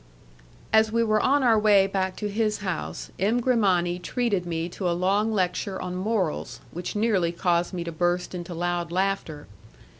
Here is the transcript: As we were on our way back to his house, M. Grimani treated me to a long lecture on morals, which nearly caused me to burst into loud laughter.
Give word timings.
As 0.73 0.91
we 0.91 1.03
were 1.03 1.21
on 1.21 1.43
our 1.43 1.59
way 1.59 1.85
back 1.85 2.15
to 2.15 2.27
his 2.27 2.61
house, 2.65 3.11
M. 3.19 3.39
Grimani 3.39 3.99
treated 3.99 4.47
me 4.47 4.67
to 4.69 4.89
a 4.89 4.97
long 4.97 5.31
lecture 5.31 5.79
on 5.79 5.95
morals, 5.95 6.59
which 6.71 6.95
nearly 6.95 7.31
caused 7.31 7.71
me 7.71 7.83
to 7.83 7.91
burst 7.91 8.33
into 8.33 8.55
loud 8.55 8.91
laughter. 8.91 9.45